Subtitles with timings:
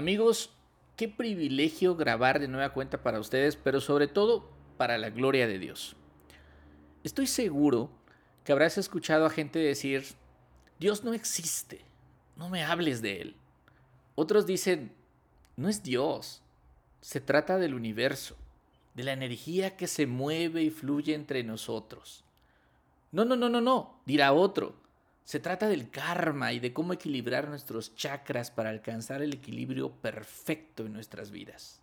[0.00, 0.48] Amigos,
[0.96, 5.58] qué privilegio grabar de nueva cuenta para ustedes, pero sobre todo para la gloria de
[5.58, 5.94] Dios.
[7.04, 7.90] Estoy seguro
[8.42, 10.06] que habrás escuchado a gente decir,
[10.78, 11.82] Dios no existe,
[12.34, 13.36] no me hables de Él.
[14.14, 14.94] Otros dicen,
[15.58, 16.40] no es Dios,
[17.02, 18.38] se trata del universo,
[18.94, 22.24] de la energía que se mueve y fluye entre nosotros.
[23.12, 24.76] No, no, no, no, no, dirá otro.
[25.24, 30.86] Se trata del karma y de cómo equilibrar nuestros chakras para alcanzar el equilibrio perfecto
[30.86, 31.80] en nuestras vidas.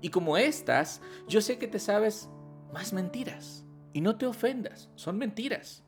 [0.00, 2.28] Y como estas, yo sé que te sabes
[2.72, 3.64] más mentiras.
[3.92, 5.84] Y no te ofendas, son mentiras.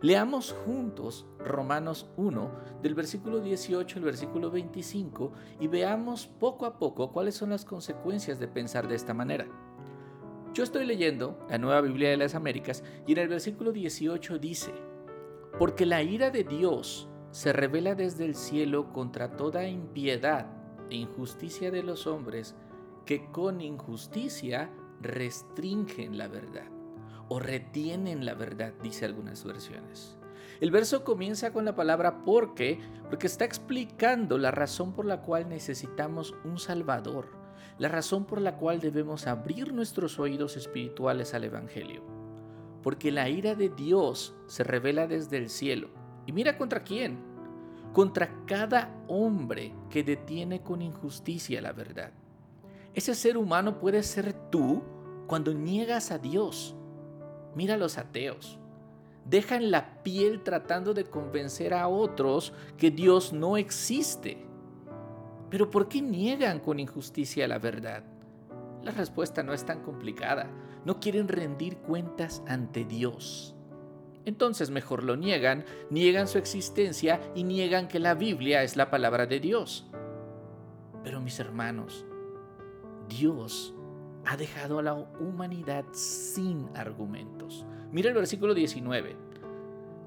[0.00, 2.50] Leamos juntos Romanos 1
[2.82, 8.38] del versículo 18 al versículo 25 y veamos poco a poco cuáles son las consecuencias
[8.38, 9.46] de pensar de esta manera.
[10.52, 14.72] Yo estoy leyendo la Nueva Biblia de las Américas y en el versículo 18 dice,
[15.58, 20.46] porque la ira de Dios se revela desde el cielo contra toda impiedad
[20.90, 22.54] e injusticia de los hombres
[23.06, 26.66] que con injusticia restringen la verdad
[27.28, 30.16] o retienen la verdad, dice algunas versiones.
[30.60, 35.48] El verso comienza con la palabra porque, porque está explicando la razón por la cual
[35.48, 37.28] necesitamos un Salvador,
[37.78, 42.13] la razón por la cual debemos abrir nuestros oídos espirituales al Evangelio
[42.84, 45.88] porque la ira de Dios se revela desde el cielo.
[46.26, 47.18] ¿Y mira contra quién?
[47.94, 52.12] Contra cada hombre que detiene con injusticia la verdad.
[52.92, 54.82] Ese ser humano puede ser tú
[55.26, 56.76] cuando niegas a Dios.
[57.54, 58.58] Mira a los ateos.
[59.24, 64.46] Dejan la piel tratando de convencer a otros que Dios no existe.
[65.48, 68.04] Pero ¿por qué niegan con injusticia la verdad?
[68.82, 70.50] La respuesta no es tan complicada.
[70.84, 73.54] No quieren rendir cuentas ante Dios.
[74.24, 79.26] Entonces mejor lo niegan, niegan su existencia y niegan que la Biblia es la palabra
[79.26, 79.86] de Dios.
[81.02, 82.06] Pero mis hermanos,
[83.08, 83.74] Dios
[84.24, 87.66] ha dejado a la humanidad sin argumentos.
[87.92, 89.16] Mira el versículo 19.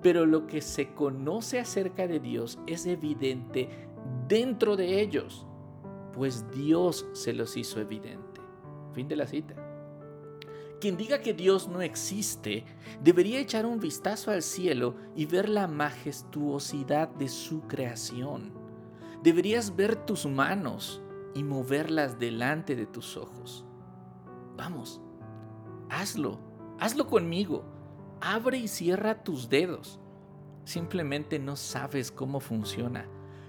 [0.01, 3.69] Pero lo que se conoce acerca de Dios es evidente
[4.27, 5.45] dentro de ellos,
[6.13, 8.41] pues Dios se los hizo evidente.
[8.93, 9.66] Fin de la cita.
[10.79, 12.65] Quien diga que Dios no existe
[13.01, 18.53] debería echar un vistazo al cielo y ver la majestuosidad de su creación.
[19.23, 21.01] Deberías ver tus manos
[21.33, 23.65] y moverlas delante de tus ojos.
[24.55, 25.01] Vamos,
[25.89, 26.39] hazlo,
[26.79, 27.65] hazlo conmigo.
[28.21, 29.99] Abre y cierra tus dedos.
[30.63, 33.07] Simplemente no sabes cómo funciona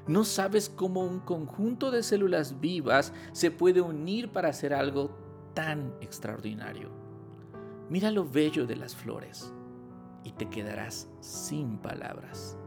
[0.09, 5.10] no sabes cómo un conjunto de células vivas se puede unir para hacer algo
[5.55, 7.08] tan extraordinario.
[7.91, 9.53] Mira lo bello de las flores
[10.22, 12.59] y te quedarás sin palabras.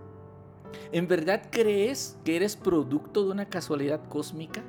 [0.92, 4.64] ¿En verdad crees que eres producto de una casualidad cósmica?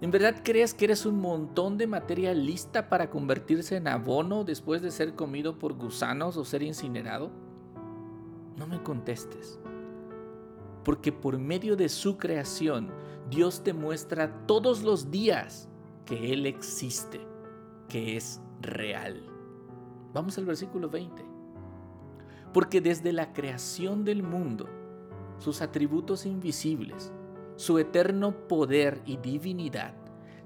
[0.00, 4.82] ¿En verdad crees que eres un montón de materia lista para convertirse en abono después
[4.82, 7.30] de ser comido por gusanos o ser incinerado?
[8.56, 9.58] No me contestes,
[10.84, 12.90] porque por medio de su creación
[13.30, 15.68] Dios te muestra todos los días
[16.04, 17.20] que Él existe
[17.88, 19.35] que es real.
[20.16, 21.22] Vamos al versículo 20.
[22.54, 24.66] Porque desde la creación del mundo,
[25.38, 27.12] sus atributos invisibles,
[27.56, 29.92] su eterno poder y divinidad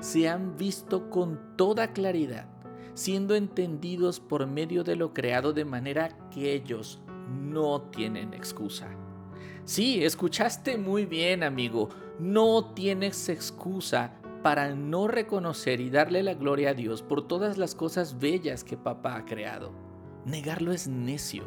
[0.00, 2.48] se han visto con toda claridad,
[2.94, 7.00] siendo entendidos por medio de lo creado de manera que ellos
[7.40, 8.88] no tienen excusa.
[9.64, 16.70] Sí, escuchaste muy bien, amigo, no tienes excusa para no reconocer y darle la gloria
[16.70, 19.72] a Dios por todas las cosas bellas que papá ha creado.
[20.24, 21.44] Negarlo es necio,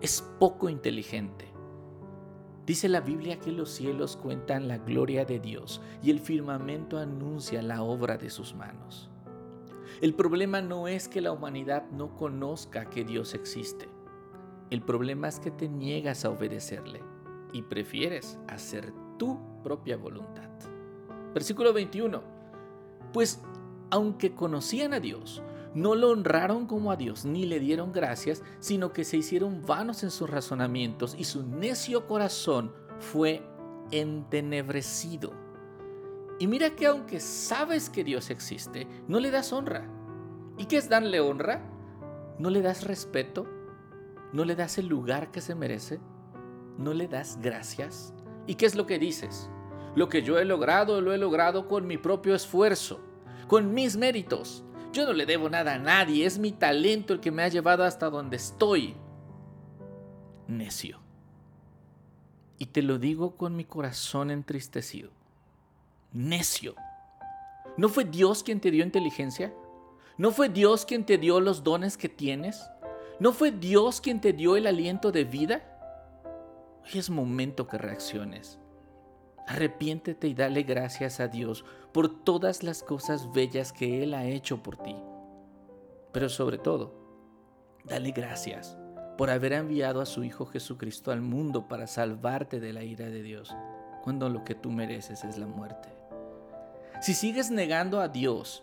[0.00, 1.52] es poco inteligente.
[2.66, 7.60] Dice la Biblia que los cielos cuentan la gloria de Dios y el firmamento anuncia
[7.60, 9.10] la obra de sus manos.
[10.00, 13.88] El problema no es que la humanidad no conozca que Dios existe.
[14.70, 17.02] El problema es que te niegas a obedecerle
[17.52, 20.71] y prefieres hacer tu propia voluntad.
[21.34, 22.22] Versículo 21.
[23.12, 23.40] Pues
[23.90, 25.42] aunque conocían a Dios,
[25.74, 30.02] no lo honraron como a Dios ni le dieron gracias, sino que se hicieron vanos
[30.02, 33.42] en sus razonamientos y su necio corazón fue
[33.90, 35.32] entenebrecido.
[36.38, 39.88] Y mira que aunque sabes que Dios existe, no le das honra.
[40.58, 41.62] ¿Y qué es darle honra?
[42.38, 43.46] ¿No le das respeto?
[44.32, 46.00] ¿No le das el lugar que se merece?
[46.78, 48.14] ¿No le das gracias?
[48.46, 49.50] ¿Y qué es lo que dices?
[49.94, 53.00] Lo que yo he logrado, lo he logrado con mi propio esfuerzo,
[53.46, 54.64] con mis méritos.
[54.92, 57.84] Yo no le debo nada a nadie, es mi talento el que me ha llevado
[57.84, 58.94] hasta donde estoy.
[60.46, 60.98] Necio.
[62.58, 65.10] Y te lo digo con mi corazón entristecido.
[66.12, 66.74] necio.
[67.78, 69.52] ¿No fue Dios quien te dio inteligencia?
[70.18, 72.62] ¿No fue Dios quien te dio los dones que tienes?
[73.18, 75.62] ¿No fue Dios quien te dio el aliento de vida?
[76.84, 78.58] Hoy es momento que reacciones.
[79.46, 84.62] Arrepiéntete y dale gracias a Dios por todas las cosas bellas que Él ha hecho
[84.62, 84.96] por ti.
[86.12, 86.94] Pero sobre todo,
[87.84, 88.76] dale gracias
[89.18, 93.22] por haber enviado a su Hijo Jesucristo al mundo para salvarte de la ira de
[93.22, 93.54] Dios,
[94.02, 95.88] cuando lo que tú mereces es la muerte.
[97.00, 98.62] Si sigues negando a Dios,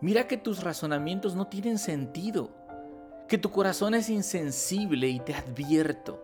[0.00, 2.50] mira que tus razonamientos no tienen sentido,
[3.28, 6.22] que tu corazón es insensible y te advierto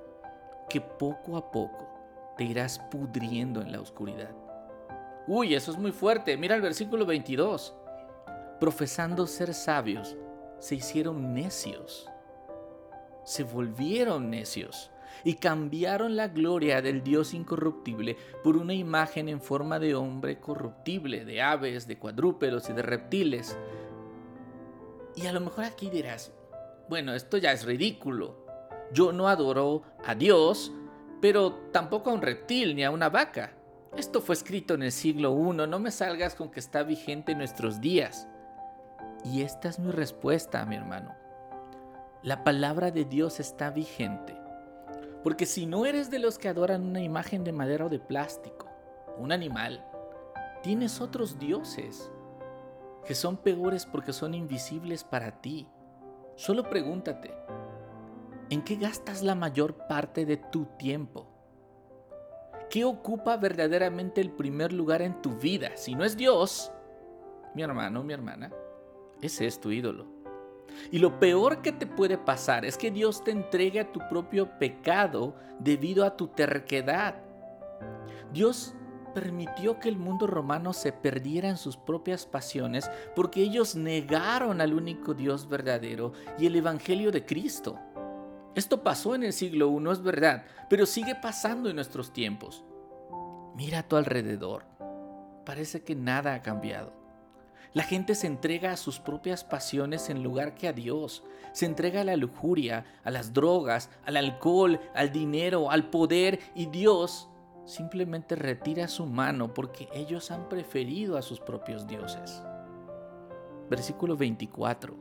[0.69, 1.92] que poco a poco
[2.37, 4.31] te irás pudriendo en la oscuridad.
[5.27, 6.37] Uy, eso es muy fuerte.
[6.37, 7.75] Mira el versículo 22.
[8.59, 10.17] Profesando ser sabios,
[10.59, 12.09] se hicieron necios.
[13.25, 14.91] Se volvieron necios
[15.25, 21.25] y cambiaron la gloria del Dios incorruptible por una imagen en forma de hombre corruptible,
[21.25, 23.57] de aves, de cuadrúpedos y de reptiles.
[25.15, 26.33] Y a lo mejor aquí dirás,
[26.89, 28.45] bueno, esto ya es ridículo.
[28.93, 30.73] Yo no adoro a Dios,
[31.23, 33.53] pero tampoco a un reptil ni a una vaca.
[33.97, 37.39] Esto fue escrito en el siglo I, no me salgas con que está vigente en
[37.39, 38.27] nuestros días.
[39.25, 41.15] Y esta es mi respuesta, mi hermano.
[42.25, 44.37] La palabra de Dios está vigente.
[45.23, 48.67] Porque si no eres de los que adoran una imagen de madera o de plástico,
[49.17, 49.87] un animal,
[50.65, 52.11] tienes otros dioses
[53.07, 55.69] que son peores porque son invisibles para ti.
[56.35, 57.33] Solo pregúntate,
[58.53, 61.27] ¿En qué gastas la mayor parte de tu tiempo?
[62.69, 65.71] ¿Qué ocupa verdaderamente el primer lugar en tu vida?
[65.75, 66.71] Si no es Dios,
[67.55, 68.53] mi hermano, mi hermana,
[69.23, 70.05] ese es tu ídolo.
[70.91, 74.59] Y lo peor que te puede pasar es que Dios te entregue a tu propio
[74.59, 77.23] pecado debido a tu terquedad.
[78.35, 78.75] Dios
[79.15, 84.75] permitió que el mundo romano se perdiera en sus propias pasiones porque ellos negaron al
[84.75, 87.79] único Dios verdadero y el Evangelio de Cristo.
[88.55, 92.65] Esto pasó en el siglo I, es verdad, pero sigue pasando en nuestros tiempos.
[93.55, 94.65] Mira a tu alrededor.
[95.47, 96.93] Parece que nada ha cambiado.
[97.73, 101.25] La gente se entrega a sus propias pasiones en lugar que a Dios.
[101.53, 106.67] Se entrega a la lujuria, a las drogas, al alcohol, al dinero, al poder y
[106.67, 107.29] Dios
[107.65, 112.43] simplemente retira su mano porque ellos han preferido a sus propios dioses.
[113.71, 114.95] Versículo 24.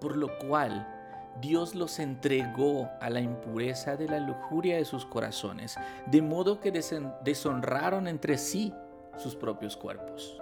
[0.00, 0.95] Por lo cual
[1.40, 6.72] Dios los entregó a la impureza de la lujuria de sus corazones, de modo que
[7.22, 8.72] deshonraron entre sí
[9.16, 10.40] sus propios cuerpos.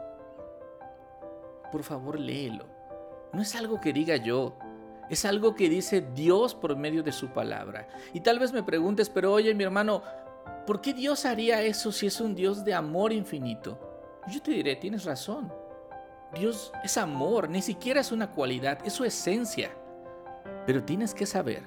[1.72, 2.66] Por favor, léelo.
[3.32, 4.56] No es algo que diga yo,
[5.10, 7.88] es algo que dice Dios por medio de su palabra.
[8.12, 10.02] Y tal vez me preguntes, pero oye mi hermano,
[10.66, 13.78] ¿por qué Dios haría eso si es un Dios de amor infinito?
[14.28, 15.52] Yo te diré, tienes razón.
[16.34, 19.70] Dios es amor, ni siquiera es una cualidad, es su esencia.
[20.66, 21.62] Pero tienes que saber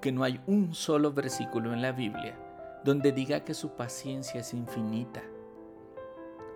[0.00, 2.36] que no hay un solo versículo en la Biblia
[2.84, 5.22] donde diga que su paciencia es infinita.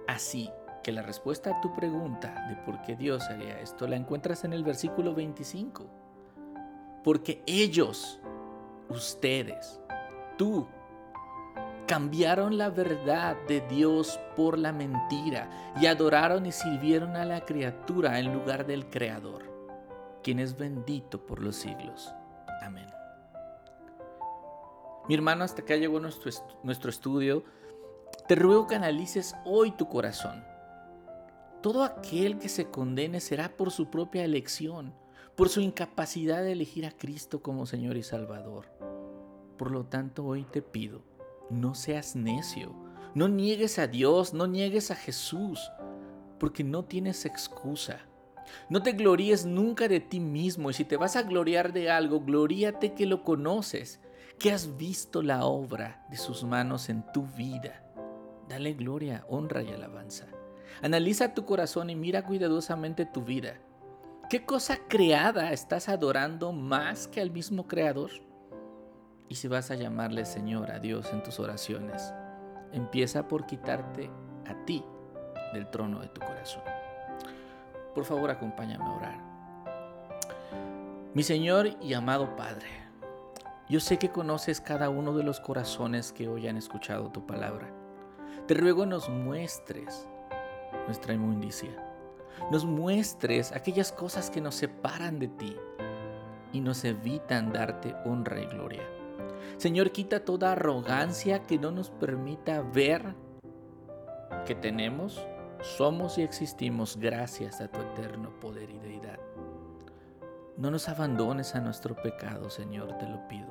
[0.06, 0.50] Así
[0.82, 4.52] que la respuesta a tu pregunta de por qué Dios haría esto la encuentras en
[4.52, 5.86] el versículo 25.
[7.02, 8.20] Porque ellos,
[8.88, 9.80] ustedes,
[10.38, 10.66] tú,
[11.86, 18.18] cambiaron la verdad de Dios por la mentira y adoraron y sirvieron a la criatura
[18.18, 19.53] en lugar del Creador
[20.24, 22.12] quien es bendito por los siglos.
[22.62, 22.88] Amén.
[25.06, 27.44] Mi hermano, hasta acá llegó nuestro, nuestro estudio.
[28.26, 30.42] Te ruego que analices hoy tu corazón.
[31.60, 34.94] Todo aquel que se condene será por su propia elección,
[35.36, 38.66] por su incapacidad de elegir a Cristo como Señor y Salvador.
[39.58, 41.02] Por lo tanto, hoy te pido,
[41.50, 42.74] no seas necio,
[43.14, 45.70] no niegues a Dios, no niegues a Jesús,
[46.38, 48.00] porque no tienes excusa.
[48.68, 52.20] No te gloríes nunca de ti mismo y si te vas a gloriar de algo,
[52.20, 54.00] gloríate que lo conoces,
[54.38, 57.82] que has visto la obra de sus manos en tu vida.
[58.48, 60.26] Dale gloria, honra y alabanza.
[60.82, 63.58] Analiza tu corazón y mira cuidadosamente tu vida.
[64.28, 68.10] ¿Qué cosa creada estás adorando más que al mismo Creador?
[69.28, 72.12] Y si vas a llamarle Señor a Dios en tus oraciones,
[72.72, 74.10] empieza por quitarte
[74.46, 74.84] a ti
[75.52, 76.62] del trono de tu corazón.
[77.94, 79.18] Por favor, acompáñame a orar.
[81.14, 82.66] Mi Señor y amado Padre,
[83.68, 87.72] yo sé que conoces cada uno de los corazones que hoy han escuchado tu palabra.
[88.46, 90.06] Te ruego nos muestres
[90.86, 91.70] nuestra inmundicia.
[92.50, 95.56] Nos muestres aquellas cosas que nos separan de ti
[96.52, 98.82] y nos evitan darte honra y gloria.
[99.56, 103.14] Señor, quita toda arrogancia que no nos permita ver
[104.46, 105.24] que tenemos,
[105.64, 109.18] somos y existimos gracias a tu eterno poder y deidad.
[110.56, 113.48] No nos abandones a nuestro pecado, Señor, te lo pido.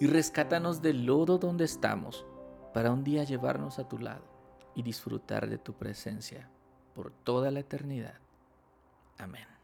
[0.00, 2.26] Y rescátanos del lodo donde estamos
[2.74, 4.24] para un día llevarnos a tu lado
[4.74, 6.50] y disfrutar de tu presencia
[6.94, 8.18] por toda la eternidad.
[9.18, 9.59] Amén.